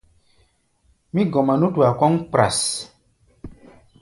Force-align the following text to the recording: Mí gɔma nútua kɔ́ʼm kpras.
Mí 1.13 1.21
gɔma 1.31 1.53
nútua 1.59 1.89
kɔ́ʼm 1.99 2.15
kpras. 2.29 2.59